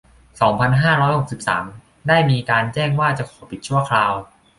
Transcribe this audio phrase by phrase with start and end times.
[0.41, 1.65] สองพันห้าร้อยหกสิบสาม
[2.07, 4.13] ได้มีการแจ้งว่าจะขอปิดชั่วคราว